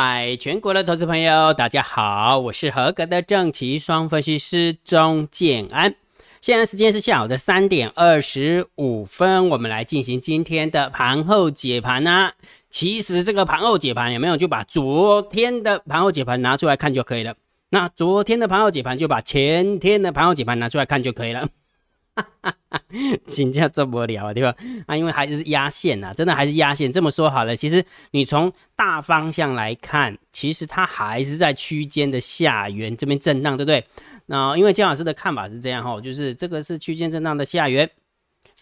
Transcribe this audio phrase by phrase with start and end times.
[0.00, 5.92] 嗨，全国的投资朋友，大家好，我是合格的正奇双分析师钟建安。
[6.40, 12.32] 现在时间是下午的三点二十五分，我们来进行今天的盘后解盘啊。
[12.70, 17.34] 其实这个盘后解盘有没有就把昨天的盘后解盘拿出来看就可以了。
[17.70, 21.48] 那昨天的盘后解盘就把前天的盘后解盘拿出来看就可以了。
[23.26, 24.54] 请假这么聊啊对吧？
[24.86, 26.90] 啊，因为还是压线呐，真的还是压线。
[26.90, 33.84] 这么说好了，其实你从大方向来看，其实它还是在区间的下缘这边震荡，对不对？
[34.26, 37.88] 那因为姜老师的看法是这样哈，就是这个是区间震荡的下缘，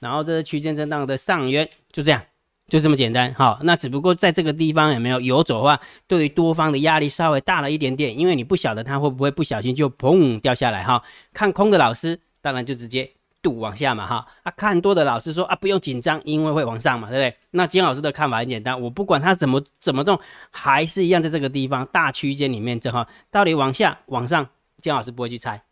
[0.01, 2.23] 然后这是区间震荡的上缘，就这样，
[2.69, 3.59] 就这么简单哈。
[3.63, 11.03] 那只不过在这个地方有没有游走的话，对于多方的压力稍微大了一点点，因为你不晓得它会不会不小心就砰掉下来哈。
[11.33, 13.16] 看空的老师当然就直接。
[13.47, 17.37] 度往下嘛哈啊，看多的老师说啊，不用紧张，因为会往上嘛，对不对？
[17.53, 20.19] 那金老师的看法很简单，我不管它怎么怎么动，
[20.51, 24.49] 还是一样在这个地方大区间里面，这哈到底往下往上，
[24.83, 25.63] 金老师不会去猜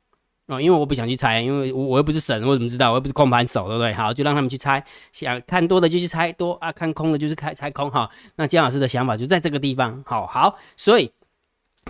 [0.47, 2.91] 哦，因为我不想去猜，因为我我又不是神，我怎么知道？
[2.91, 3.93] 我又不是空盘手，对不对？
[3.95, 8.09] 好，就让他们去猜，想看多的就去猜多啊，看空的就是开猜空哈。
[8.37, 11.11] 那姜老师的想法就在这个地方，好好，所以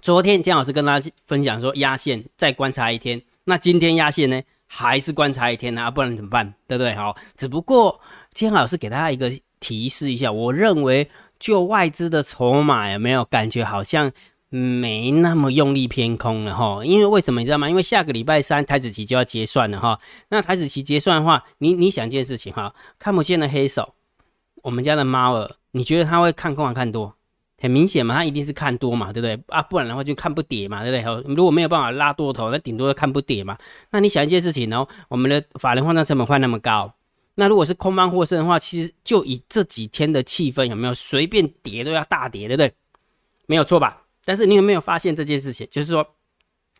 [0.00, 4.40] 昨天姜老师跟大家分享说压线再观察一天，那今天压线呢？
[4.76, 6.52] 还是观察一天啊，不然怎么办？
[6.66, 6.92] 对不对？
[6.96, 8.00] 好，只不过
[8.32, 9.30] 今天老师给大家一个
[9.60, 11.08] 提示一下，我认为
[11.38, 14.10] 就外资的筹码有没有感觉好像
[14.48, 16.84] 没那么用力偏空了哈？
[16.84, 17.70] 因为为什么你知道吗？
[17.70, 20.00] 因为下个礼拜三台子期就要结算了哈。
[20.28, 23.94] 那台子期结算的话，你你想一件事情哈，看不见的黑手，
[24.64, 27.14] 我们家的猫儿，你觉得他会看空还看多？
[27.60, 29.62] 很明显嘛，他一定是看多嘛，对不对啊？
[29.62, 31.34] 不然的话就看不跌嘛，对不对？
[31.34, 33.56] 如果没有办法拉多头，那顶多看不跌嘛。
[33.90, 36.92] 那你想一件事情哦，我们的法人换仓成本换那么高，
[37.36, 42.72] 那如果是空方获胜的话，其实就以这几天的气氛，有没有随便跌都要大跌，对不对？
[43.46, 44.02] 没有错吧？
[44.24, 45.66] 但是你有没有发现这件事情？
[45.70, 46.06] 就是说，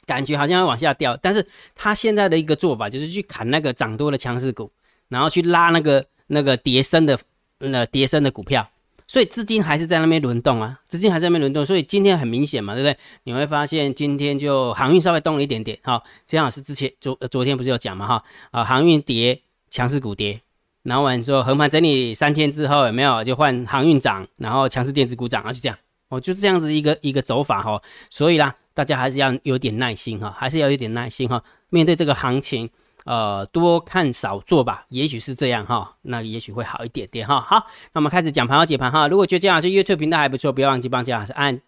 [0.06, 4.70] 感觉好像要往下掉，但是他现在的一个做法就是去砍那个涨多的强势股，
[5.08, 7.18] 然后去拉那个那个跌升的
[7.58, 8.68] 那跌升的股票。
[9.06, 12.96] 所以资金还是在那边轮动啊，资金还在那边轮动，所以今天很明显嘛，对不对？
[13.24, 20.40] 你会发现今天就航运稍微动了一点点，哈，这样是之前昨昨天不是有讲嘛，哈，啊，航运跌，强势股跌，
[20.82, 25.76] 然后完之后横盘整理三天之后有没有就换航运涨，然后强势电子股涨啊，就这样，
[26.08, 32.70] 哦，就这样子一个一个走法哈，所以啦，大家还是要有点耐心哈，还是要有点耐心哈，面对这个行情。
[33.04, 37.40] 呃，多看少做吧，也许是这样哈，那也许会好一点点哈。
[37.40, 39.08] 好，那我们开始讲盘后解盘哈。
[39.08, 41.60] 如果觉得姜老师 YouTube 频道还不错，不要忘记帮姜老师按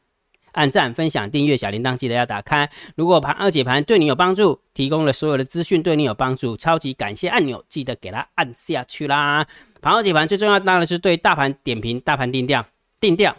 [0.52, 2.70] 按赞、分享、订阅小铃铛，记得要打开。
[2.94, 9.46] 如果盘后解盘对你有帮助，提供了所有的资讯对你有帮助，超级感谢按钮记得给它按下去啦。
[9.82, 12.64] 盘后解盘最重要当然是对大盘点评、大盘定调、
[12.98, 13.36] 定调、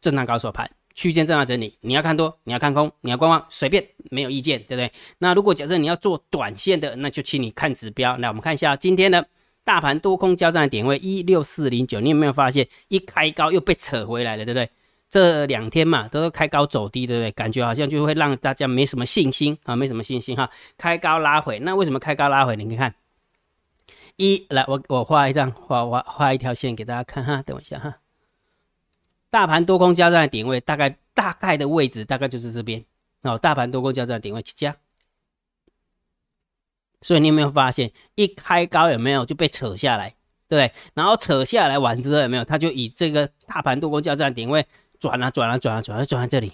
[0.00, 0.68] 震荡高手盘。
[0.96, 4.90] 区间震荡整理，你要看多，你要看空，你要观望，随便，没有意见，对不对？
[5.18, 8.16] 那如果假设你要做短线的，那就请你看指标。
[8.16, 9.24] 来，我们看一下今天的
[9.62, 14.70] 大盘多空交战的点位一六四零九，你有没有发现一开高又被扯回来了，对不对？
[15.10, 17.30] 这两天嘛，都是开高走低，对不对？
[17.32, 20.50] 感觉好像就会让大家没什么信心啊，没什么信心哈。
[20.78, 22.56] 开高拉回，那为什么开高拉回？
[22.56, 22.94] 你看看，
[24.16, 27.98] 一来，我我画一张，画画画一条线给大家看哈，等我一下哈。
[29.30, 32.84] 大盘多空交战的点位大概大概的位置大概就是这边
[33.22, 34.76] 哦，大盘多空交战的点位去加，
[37.02, 40.14] 所以你有没有发现一开高有没有就被扯下来，
[40.48, 40.72] 对对？
[40.94, 44.64] 然后扯下来完之后有没有，它就以这个大盘多空交战点位
[44.98, 46.52] 转了转了转了转啊转到这里，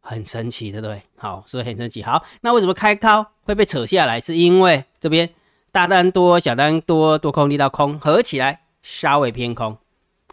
[0.00, 1.02] 很神奇，对不对？
[1.16, 2.02] 好，所以很神奇。
[2.02, 4.20] 好，那为什么开高会被扯下来？
[4.20, 5.30] 是因为这边
[5.72, 9.78] 大单多小单多多空力道空合起来稍微偏空。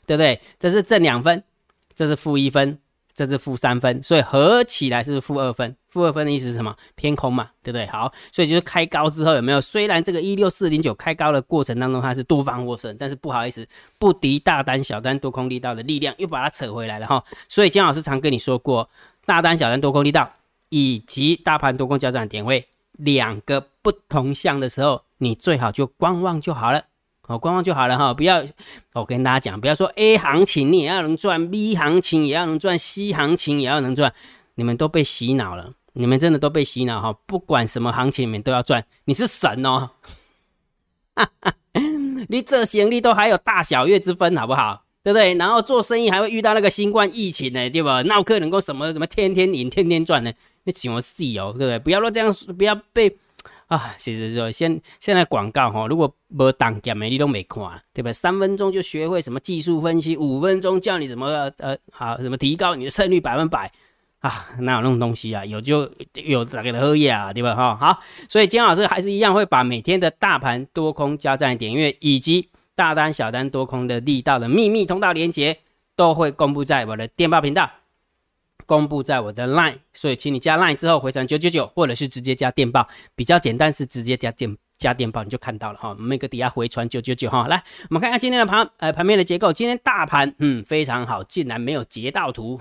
[0.05, 0.39] 对不对？
[0.59, 1.43] 这是正两分，
[1.93, 2.79] 这是负一分，
[3.13, 5.75] 这是负三分，所以合起来是负二分。
[5.89, 6.73] 负二分的意思是什么？
[6.95, 7.85] 偏空嘛，对不对？
[7.87, 9.59] 好，所以就是开高之后有没有？
[9.59, 13.67] 虽然这个一六四零九开高的过程当中它是多方获胜，但是不好意思，
[13.99, 17.21] 不敌大单小单多空力道的力量，又把它扯回来了哈。
[17.49, 18.89] 所以姜老师常跟你说过，
[19.25, 20.31] 大单小单多空力道
[20.69, 26.85] 以及大盘多空交战点位两个不同向的时候，你最好就观望就好了。
[27.27, 28.43] 哦，观望就好了哈，不要
[28.93, 34.13] 我跟大家讲，不要说 A 行情你也要能赚，B 行情也要能赚，C 行情也要能赚，
[34.55, 39.91] 你们都被洗脑了，你们真的都被洗脑哈，不管什么行情你们都要赚，你是神哦，
[42.27, 44.83] 你这行李都还有大小月之分好不好？
[45.03, 45.33] 对不对？
[45.35, 48.01] 然后做生意还会遇到那个新冠疫情呢，对吧？
[48.03, 50.31] 那可能够什么什么天天赢天天赚呢？
[50.65, 51.79] 那请我自由，对不对？
[51.79, 53.15] 不要说这样，不要被。
[53.71, 57.61] 啊，其实说现现在广告哈，如果没档点的你都没看，
[57.93, 58.11] 对吧？
[58.11, 63.71] 三分钟就学会什么技术分析，五分钟教你怎么呃好什么提高你的胜率百分百
[64.19, 65.45] 啊，哪有那种东西啊？
[65.45, 67.55] 有就有哪个的喝呀，对吧？
[67.55, 75.57] 哈好，所以姜老师还是一样会把每天的大盘多空加战点阅以及大单小单多空的力道的秘密通道连接
[75.95, 77.71] 都会公布在我的电报频道。
[78.71, 82.87] 公布在我的 LINE，所以请你加 LINE 之后回传九九九，或者是直接加电报，
[83.17, 85.93] 比较简单是直接加电加电报你就看到了哈。
[85.99, 87.49] 每个底下回传九九九哈。
[87.49, 89.51] 来，我们看一下今天的盘呃盘面的结构。
[89.51, 92.57] 今天大盘嗯非常好，竟然没有截到图，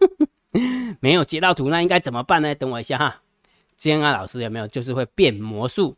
[1.00, 2.54] 没有截到图，那应该怎么办呢？
[2.54, 3.22] 等我一下哈。
[3.74, 5.96] 今天啊老师有没有就是会变魔术？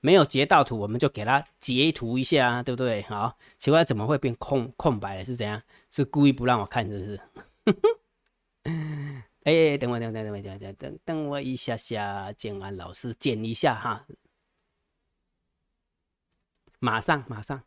[0.00, 3.02] 没有截到图，我们就给他截图一下啊，对不对？
[3.08, 5.24] 好，奇怪怎么会变空空白了？
[5.24, 5.60] 是怎样？
[5.90, 7.20] 是故意不让我看，是不是？
[9.44, 14.06] 哎，等我，等等等，我等等等我一下下，建安老师剪一下哈，
[16.78, 17.64] 马上马上，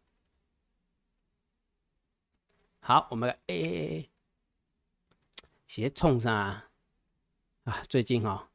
[2.80, 4.10] 好，我们哎哎哎，
[5.68, 6.70] 鞋冲上啊！
[7.66, 8.50] 啊，最近哈，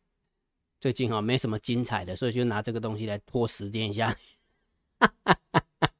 [0.81, 4.17] 最近哈没什么精彩的，所以就拿这个东西来拖时间一下。
[4.99, 5.93] 哈哈哈哈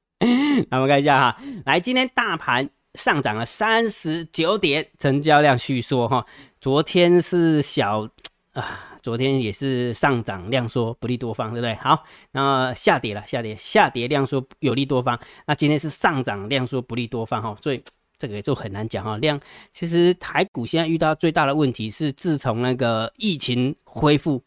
[0.71, 2.71] 我们看一下哈，来，今天大盘。
[2.95, 6.27] 上涨了三十九点，成交量续缩哈。
[6.61, 8.09] 昨天是小
[8.53, 11.75] 啊，昨天也是上涨量缩不利多方，对不对？
[11.77, 15.19] 好，那下跌了，下跌下跌量缩有利多方。
[15.47, 17.81] 那今天是上涨量缩不利多方哈，所以
[18.19, 19.17] 这个就很难讲哈。
[19.19, 19.41] 量
[19.73, 24.43] 其实台股现在遇到最大的问题是，自从那个疫情恢复，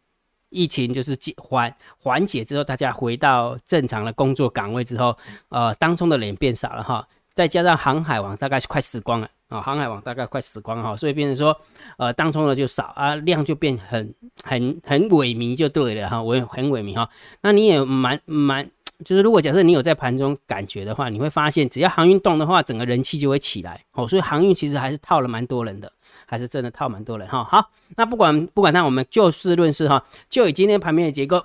[0.50, 5.18] 疫情就是解缓缓解之后，大家回到正常的工作岗位之后，
[5.48, 7.07] 呃，当中的人变少了哈。
[7.33, 11.56] 再加上航海王大概是快死光了啊，航海王大概快死光哈，所以变成说，
[11.97, 14.13] 呃，当冲的就少啊，量就变很
[14.44, 17.09] 很很萎靡就对了哈，萎很萎靡哈。
[17.41, 18.69] 那你也蛮蛮，
[19.06, 24.07] 就是如果假设你有在盘中感觉的话，你会发现只要航运动的话，整个人气就会起来哦。
[24.07, 25.91] 所以航运其实还是套了蛮多人的，
[26.25, 27.44] 还是真的套蛮多人哈。
[27.44, 31.44] 好，那不管不管那我们就事论事哈，就以今天盘面的结构。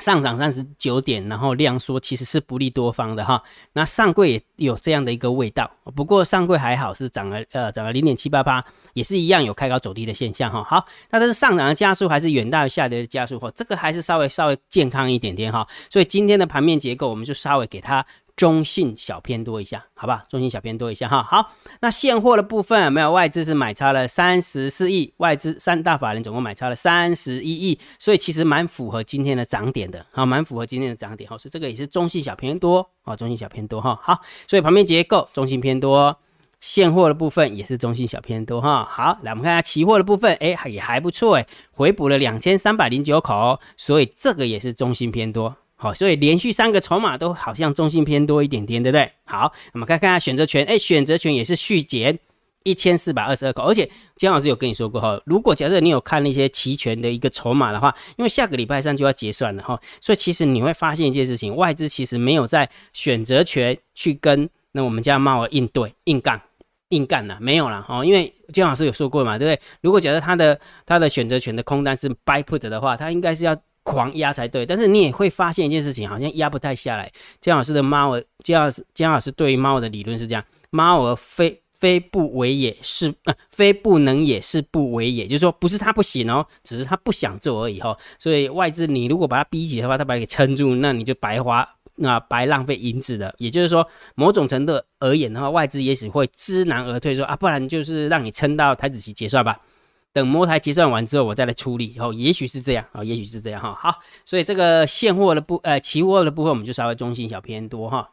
[0.00, 3.40] 上涨三十九点，然后量缩其实是不利多方的哈。
[3.74, 8.64] 那上柜也有这样的一个味道，不过上柜还好是涨了呃涨了零点七八八，
[8.94, 10.64] 也是一样有开高走低的现象哈。
[10.64, 13.48] 好，那这是上涨的加速还是远大于下跌的加速哈？
[13.54, 15.64] 这个还是稍微稍微健康一点点哈。
[15.88, 18.04] 所以今天的盘面结构我们就稍微给它。
[18.40, 20.24] 中性小偏多一下，好吧？
[20.30, 21.22] 中性小偏多一下哈。
[21.22, 21.52] 好，
[21.82, 31.36] 那现货的部分没有外资是买超了三十四亿，外资三大法人总共买超了三十一亿，所以其实蛮符合今天的涨点的，好，蛮符合今天的涨点哈。
[31.36, 34.00] 所以这个也是中性小偏多啊，中性小偏多哈。
[34.02, 36.16] 好，所以旁边结构中性偏多，
[36.62, 38.88] 现货的部分也是中性小偏多哈。
[38.90, 45.54] 好，来我们看一下期货的部分，哎，也还不错哎，回补了两千三百零九口，所以这个也是中性偏多。
[45.82, 49.10] 好，所以连续三个筹码都好像中性偏多一点点，对不对？
[49.24, 52.18] 好，我们看看下选择权，哎，选择权也是续减
[52.64, 66.38] 一千四百二十二口，而且姜老师有跟你说过哈，如果假设你有看那些期权的一个筹码的话，因为下个礼拜三就要结算了哈，所以其实你会发现一件事情，外资其实没有在选择权去跟那我们家猫儿应对硬干
[66.90, 69.62] 硬干了，没有了哦，因为姜老师有说过嘛，对不对？
[69.80, 73.56] 如果假设他的他的选择权的空单是 buy put 的话，他应该是要。
[73.82, 77.10] 狂压才对，但是你也会发现一件事情，好像压不太下来。
[77.40, 87.96] 姜老师的猫儿，姜老师姜老师对于猫的理论是这样：猫儿非非不为也，是呃非不能也是不为也，就是说不是它不行哦，只是它不想做而已哈。
[88.18, 93.34] 所以外资你如果把它逼急的话，它把你给撑住，那你就白花那白浪费银子的。
[93.38, 99.58] 也就是说，某种程度而言的话，外资也许会知难而退，说啊，不然就是让你撑到台子期结算吧。
[100.12, 101.96] 等摩台结算完之后，我再来处理。
[101.98, 103.76] 哦，也许是这样啊，也许是这样哈。
[103.80, 108.10] 好，所以这个现货的部呃期货的部分，我们就稍微中性小偏多哈。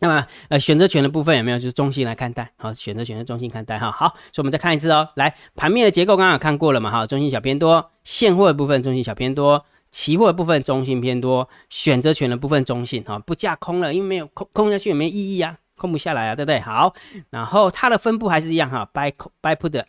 [0.00, 2.50] 那么呃选择权的部分有没有就是中性来看待？
[2.56, 3.92] 好，选择权的中性看待哈。
[3.92, 5.08] 好，所以我们再看一次哦。
[5.14, 16.58] 来，盘面的结构刚刚看过了嘛哈，中性小偏多，现货的部分中性小偏多，期货的部分中性偏多，选择权的部分中性哈，不架空了，因为没有空空下去也没意义啊，空不下来啊，对不对？
[16.58, 16.92] 好，
[17.30, 19.84] 然后它的分布还是一样哈，buy buy put。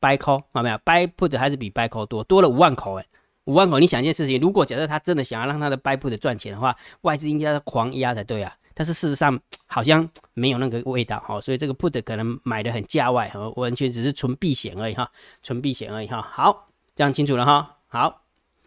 [0.00, 3.06] Buy call 看到没有？buy put 还是比 buy call 多，多了五万口哎，
[3.44, 3.78] 五万口。
[3.78, 8.54] 你想一件事情，如果假设他真的想要让他的 buy put 赚钱的话，外资应该狂压才对啊。
[8.74, 15.10] 但是事实上好像没有那个味道哈，所以这个 put 可能买的很价外，完全只是纯避险而已哈，
[15.42, 16.20] 纯避险而已哈。
[16.20, 17.76] 好，这样清楚了哈。
[17.88, 18.22] 好，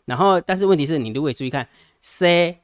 [0.05, 1.67] 然后但是问题是你如果注意看
[2.01, 2.59] C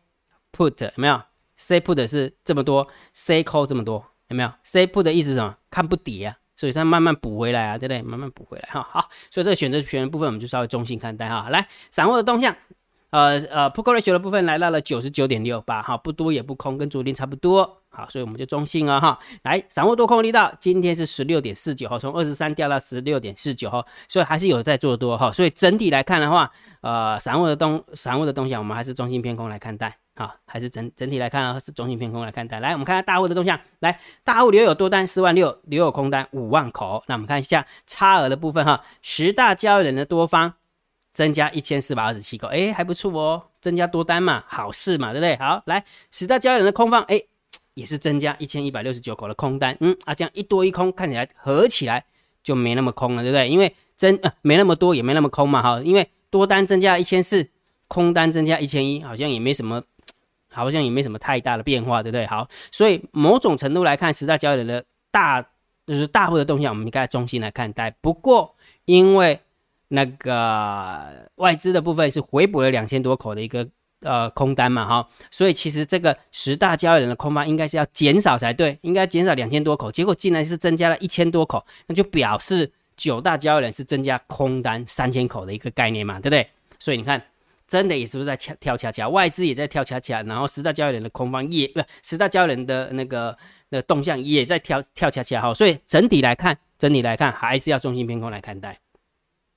[0.52, 1.22] put 有没有
[1.56, 5.56] ？C put 是这么多，C call 这么多有没有？C put 的意思是什么？
[5.70, 6.38] 看不跌啊。
[6.56, 8.02] 所以它慢慢补回来啊，对不对？
[8.02, 8.88] 慢慢补回来哈。
[8.90, 11.48] 好，所以这个选择权的部分我们就稍微中性看待哈。
[11.50, 12.56] 来，散户的动向，
[13.10, 17.82] 呃呃，Put Ratio 的部分来到了九十九点六八，哈，不多也不空，跟昨天差不多。
[17.90, 19.18] 好，所以我们就中性了哈。
[19.44, 25.32] 来，散户多空力道今天是十六点四九哈，从二十三掉到十六点四九哈，所以还是有在做多哈。
[25.32, 29.98] 所以整体来看的话，呃，散户的东散户的动向，我们还是中性偏空来看待。
[30.18, 32.62] 好，还是整整体来看啊，是中性偏空来看待。
[32.62, 33.60] 来，我们看下大户的动向。
[33.80, 37.04] 来，大户留有多单四万六，留有空单五万口。
[37.08, 40.54] 那我们看一下差额的部分哈，十大交易人的多方
[41.14, 45.36] 增加一千四百二十七口，哎，还不错哦，增加多单嘛，好事嘛，对不对？
[45.36, 47.22] 好，来，十大交易人的空方，哎，
[47.74, 49.76] 也是增加一千一百六十九口的空单。
[49.82, 52.06] 嗯啊，这样一多一空，看起来合起来
[52.42, 53.50] 就没那么空了，对不对？
[53.50, 57.50] 因为增呃没那么多，也没那么空嘛，哈，因为多单增加一千四，
[57.90, 59.84] 空单增加一千一，好像也没什么。
[60.56, 62.26] 好像也没什么太大的变化，对不对？
[62.26, 65.42] 好，所以某种程度来看，十大交易人的大
[65.86, 67.92] 就是大户的动向，我们应该中心来看待。
[68.02, 69.40] 不过，因为
[69.90, 73.68] 那个外资的部分是回补了两千多口的一个
[74.00, 86.48] 呃空单嘛，哈，所以其实这个十大交易人的空方应该是要减少才对，应该减少两千多口，结果竟然是增加了一千多口，那就表示九大交易人是增加空单三千口的一个概念嘛，对不对？
[86.80, 87.22] 所以你看。
[87.68, 93.36] 真的也是不是在跳跳恰恰，外资也在跳恰恰，然后十大交易人的空方也不，十大交易人的那个
[93.70, 98.80] 那动向也在跳跳恰恰哈，所以整体来看，整体来看还是要中心偏空来看待。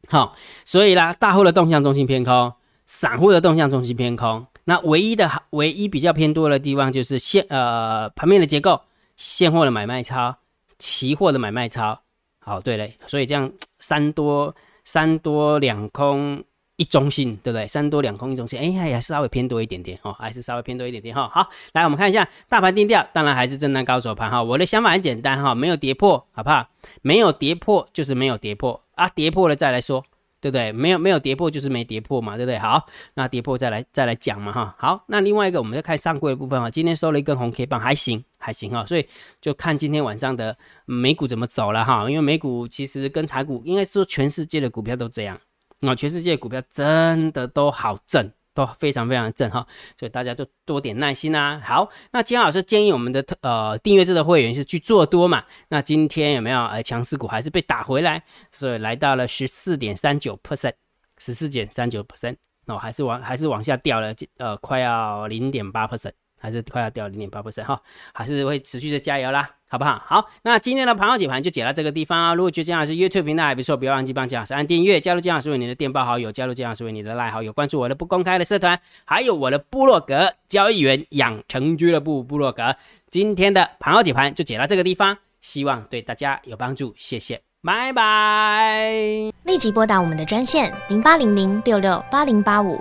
[0.09, 0.35] 好，
[0.65, 2.53] 所以啦，大户的动向中心偏空，
[2.87, 4.47] 散户的动向中心偏空。
[4.65, 8.81] 那唯一的唯一比较偏多的地方就是现呃盘面的结构，
[9.17, 10.35] 现货的买卖超，
[10.79, 12.01] 期货的买卖超。
[12.39, 16.43] 好，对了，所以这样三多三多两空。
[16.79, 17.67] 一中性，对不对？
[17.67, 21.29] 三多两空一中性，哎，还是稍微偏多一点点哦，还是稍微偏多一点点哈。
[21.29, 24.41] 好，来我们看一下大盘定调，当然还是震荡高手盘哈。
[24.41, 26.69] 我的想法很简单哈，没有跌破，好不好？
[27.03, 30.05] 没有跌破就是没有跌破啊，跌破了再来说，
[30.41, 30.71] 对不对？
[30.71, 32.57] 没有没有跌破就是没跌破嘛，对不对？
[32.61, 34.77] 好，那跌破再来再来讲嘛哈。
[34.79, 39.05] 好，那另外一个我们再看上柜的部分哈，今天收了一根红 K 棒，还行还行哈，所以
[39.41, 45.37] 就看今天晚上的美股怎么走了哈，因为美股其实跟台股应该说全世界的股票都这样。
[45.81, 49.65] 那全世界股票真的都好正，都非常非常正哈，
[49.97, 51.63] 所以大家就多点耐心啊。
[51.65, 55.45] 好，那金老师建议我们的呃订阅制的会员是去做多嘛？
[55.69, 58.23] 那今天有没有呃强势股还是被打回来？
[58.51, 60.73] 所以来到了十四点三九 percent，
[61.19, 67.81] 十四点三九 percent，哦还是往还是往下掉了，呃快要零点八 percent，还是快要掉零点八 percent 哈，
[68.15, 69.51] 还是会持续的加油啦。
[69.71, 70.03] 好不好？
[70.07, 72.33] 好，那今天的盘后解盘就解到这个地方啊。
[72.33, 82.75] 如果觉得姜老师 YouTube 频道还不错，不要忘记帮姜老师按订阅，加入姜老师为你的电报好友，加入姜老师为你的赖好友，关注我的不公开的社团，还有我的部落格交易员养成俱乐部部落格。
[83.11, 88.91] 今天的盘后解盘就解到这个地方，希望对大家有帮助，谢谢，拜拜。
[89.45, 92.81] 立即拨打我们的专线零八零零六六八零八五